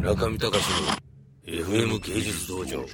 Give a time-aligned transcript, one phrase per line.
[0.00, 0.64] 中見隆
[1.46, 2.86] の FM 芸術道場。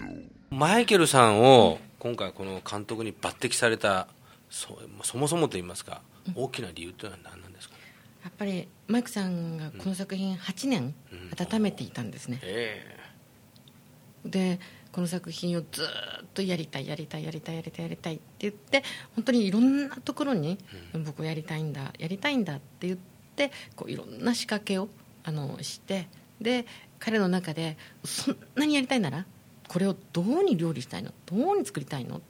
[0.50, 4.08] マイケルさんを今回この監督に抜擢された
[4.50, 6.02] そそもそもといいますか
[6.34, 7.80] 大きな理由というのは何なんですか、ね、
[8.24, 10.94] やっぱりマイクさんがこの作品8年
[11.38, 12.98] 温めていたんですね、うんえ。
[14.26, 14.60] ー、で
[14.90, 15.86] この作品をずっ
[16.34, 18.82] とやりたいやりたいやりたいやりたいやりたいって言って
[19.14, 20.58] 本当にいろんなところに
[21.04, 22.98] 僕やりたいんだやりたいんだって言っ
[23.36, 24.88] てこういろんな仕掛けを
[25.22, 26.08] あのして
[26.40, 26.66] で
[26.98, 29.24] 彼の中でそんなにやりたいなら
[29.68, 31.12] これをどうに料理したいの？
[31.26, 32.18] どうに作りたいの？
[32.18, 32.20] っ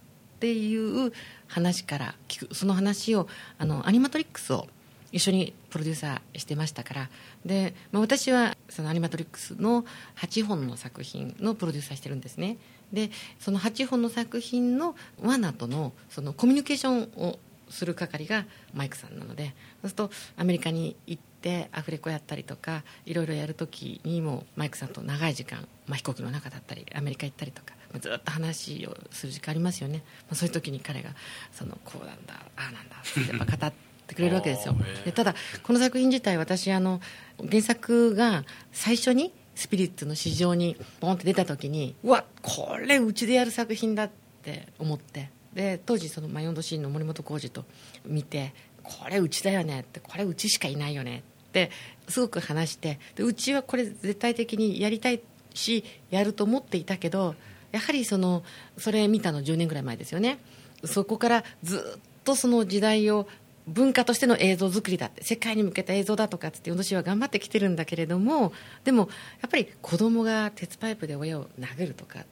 [0.40, 1.12] ていう
[1.48, 2.54] 話から聞く。
[2.54, 4.66] その話をあのアニマトリックスを
[5.12, 7.10] 一緒にプロデューサーしてましたから。
[7.44, 9.84] で、まあ、私はそのアニマトリックスの
[10.16, 12.58] 8本の作品のプロデューサーしてるんですね。
[12.92, 17.38] でその8本の作品のワナとのそのコミュニケーションを
[17.68, 18.44] する係が
[18.74, 31.10] マイクさんなのでそうするとアメリカに行ってアフレコやったりとかいろいろやる時にもマイクさんと長い時間、まあ、飛行機の中だったりアメリカ行ったりとかずっと話をする時間ありますよね、まあ、そういう時に彼が
[31.52, 33.72] そのこうなんだああなんだってやっぱ語っ
[34.06, 34.76] てくれるわけですよ。
[35.04, 37.00] でただこの作品自体私あの
[37.48, 44.10] 原作が最初にスピリッツの市場にポンって出た時にうわこれうちでやる作品だっ
[44.42, 47.64] て思ってで当時その「マヨンドシーン」の森本浩二と
[48.04, 51.70] 見てこれうちだよねってこれうちしかいないよねって
[52.08, 55.20] すごく話してでうちはこれ絶対的にやりたい
[55.54, 57.34] しやると思っていたけど
[57.72, 58.44] やはりその
[58.76, 60.38] それ見たの10年ぐらい前ですよね。
[60.84, 63.26] そこからずっとその時代を
[63.66, 68.52] 文化としての映像作りだって世界に向けた映像だとかって私は頑張ってきてるんだけれども
[68.84, 69.08] でも
[69.40, 72.24] やっぱり子供が鉄パイプで親を殴るとか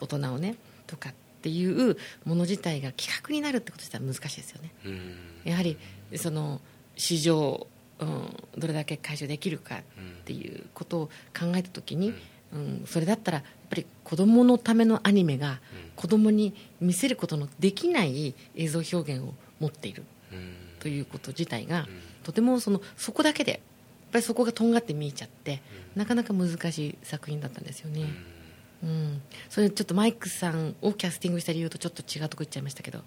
[0.00, 0.54] 大人をね
[0.86, 4.72] とかっていうもの自体が企画になるってこと自体は難しいですよね。
[5.44, 5.76] やはり
[6.16, 6.60] その
[6.96, 7.66] 市場、
[8.00, 9.82] うん、どれだけ回収できるかっ
[10.24, 11.06] ていうことを
[11.38, 12.14] 考えた時に、
[12.52, 15.60] うん、それだったらやっぱり子供のためのアニメが
[15.96, 20.04] 子供に見せることのできない映像表現を持っている。
[20.80, 21.88] ということ自体が、
[22.22, 23.60] とてもそのそこだけでやっ
[24.12, 25.60] ぱりそこがとんがって見えちゃって、
[25.96, 28.02] なかなか難しい作品だったんですよね。
[28.02, 28.16] うん、
[29.48, 33.00] それちょっとマイクさんをキャスティングした理由とちょっと違うとこ行っちゃいましたけど、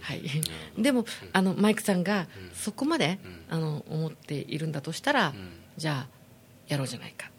[0.00, 0.22] はい、
[0.78, 3.18] でもあのマイクさんがそこまで、
[3.48, 5.34] あの思っているんだとしたら、
[5.76, 6.08] じゃあ
[6.68, 7.30] やろうじゃないか、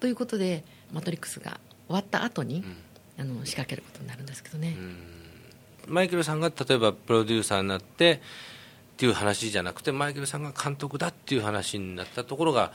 [0.00, 2.64] ということで「マトリックス」が終わった後に、
[3.18, 4.76] あの仕掛けることになるんですけどね。
[5.88, 8.22] マイケルさんが例えばプロデューサーになって
[8.92, 12.72] っていう話じゃなくてマイケルさんが監督だっていう話になったところが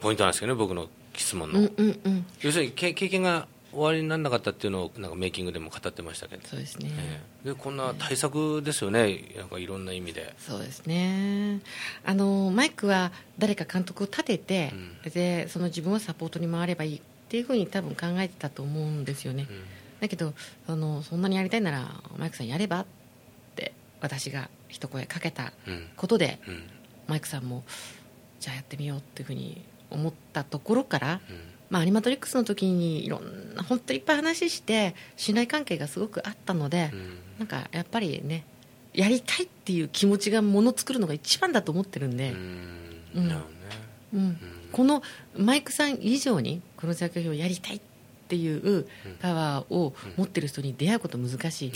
[0.00, 0.88] ポイントなんですけどね僕の
[1.20, 6.48] 質問の、うんうんうん、要するに経験が終わりにならなかったっていうのをなんかメイキングでも語ってましたけど。
[6.48, 10.34] そうですね、えー、でこんな対策ですよね、なんかいろんな意味で。
[10.38, 11.60] そうですね。
[12.04, 14.72] あのマイクは誰か監督を立てて、
[15.04, 19.62] うん、でその自分はサポートに回ればいいっていうふうに多分考えてたと思うんですよね、うん。
[20.00, 20.32] だけど
[20.66, 22.86] あのそんなにやりたいならマイクさんやればっ
[23.54, 25.52] て私が一声かけた
[25.96, 26.62] ことで、うんうん、
[27.06, 27.64] マイクさんも
[28.40, 31.36] じゃあやってみようっていうふうに思ったところから、うん、
[31.70, 36.90] まあ、アニマトリックスの時にいろんな本当にいっぱい話して信頼関係がすごくあったので、
[37.38, 38.44] なんかやっぱりね
[38.92, 42.34] やりたいっていう気持ちがもの作るのが一番だと思ってるんで。
[44.14, 44.38] うん。
[44.72, 45.02] この
[45.36, 47.80] マイクさん以上にこの作品をやりたいっ
[48.28, 48.86] っていう
[49.22, 51.72] パワーを持ってる人に出会うこと難しい、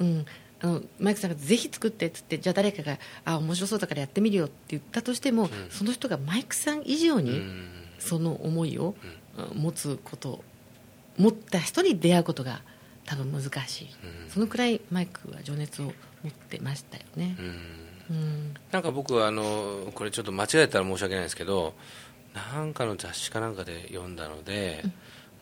[0.00, 0.26] うん、
[0.60, 7.42] あのマイクさんがぜひ作ってっつってじゃあ誰かがあ面白そうだからやってみるよって言ったとしても、うん、その人がマイクさん以上に
[7.98, 8.94] その思いを
[9.54, 10.42] 持つこと
[11.16, 12.62] 持った人に出会うことが
[13.04, 13.88] 多分難しい、
[14.24, 15.92] うん、そのくらいマイクは情熱を持
[16.30, 17.36] ってましたよね、
[18.10, 21.74] うん、なんか僕はあのこれちょっと間違えたら申し訳ないですけど
[22.34, 24.92] なんかの雑誌かなんかで読んだので、うん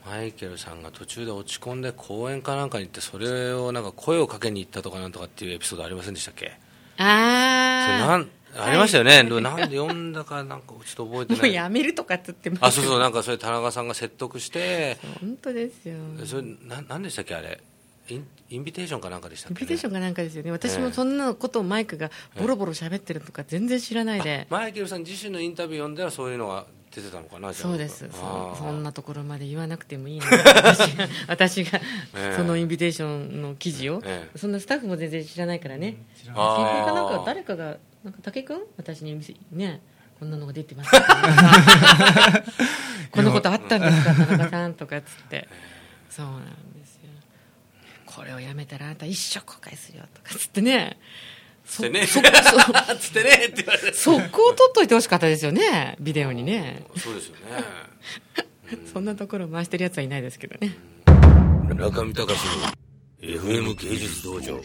[0.06, 6.52] マイケルさんが途中で落ち込んで公園かなんかに行ってそれをなんか声をかけに行ったとかなんとかっていうエピソードありませんでしたっけ？
[6.98, 8.24] あ
[8.56, 11.42] あありましたよね、はい、なんで読んだかなんかちょっと覚えてない。
[11.42, 12.64] もうやめるとかって言ってます。
[12.64, 14.96] あそうそうなんかそれ田中さんが説得して。
[15.20, 15.96] 本当ですよ。
[16.24, 17.60] それななんでしたっけあれ？
[18.08, 20.52] インインビテーションかなんかでしたっけ、ね、インビテーションかなんかですよね。
[20.52, 22.10] 私もそんなことをマイクが
[22.40, 26.64] ボロボロ喋ってるとか全然知らないで、マイケルさん自身のインタビュー読んではそういうのが
[26.96, 28.08] 出てたのかなそうです。
[28.10, 31.78] そそんなところまで言わなくてもいいの私が私が
[32.34, 35.96] そのインビテーションの記事を、ええ、そんなスタッフも全然知らないからね、
[36.26, 39.20] うん、かなんか誰かがなんか武君私に
[39.52, 39.82] ね
[40.18, 40.90] こんなのが出てます。
[43.12, 44.14] こんなことあったんですか？
[44.14, 45.46] 田中さんとかっつって。
[46.08, 47.10] そうなんですよ。
[48.06, 50.98] これをやめたらあなた一生後悔するよとかっつってね
[51.66, 52.06] つってね。
[52.06, 52.22] そ、そ、
[52.98, 53.92] つってねって言われて。
[53.94, 55.96] 速攻撮っといてほしかったですよね。
[56.00, 56.86] ビデオにね。
[56.96, 57.42] そうですよね。
[58.92, 60.76] そんなところ回してるやつはいないですけどね。
[61.74, 62.66] 中見隆の
[63.20, 64.60] FM 芸術道場。